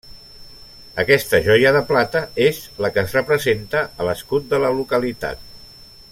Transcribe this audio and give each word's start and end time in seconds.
Aquesta 1.03 1.41
joia 1.47 1.73
de 1.75 1.83
plata 1.91 2.23
és 2.47 2.63
la 2.85 2.91
que 2.95 3.03
es 3.05 3.13
representa 3.21 3.83
a 4.05 4.09
l'escut 4.11 4.49
de 4.55 4.65
la 4.65 4.73
localitat. 4.83 5.47